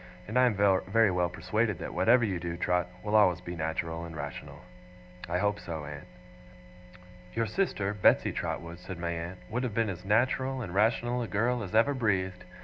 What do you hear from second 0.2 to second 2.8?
And I am very well persuaded that whatever you do,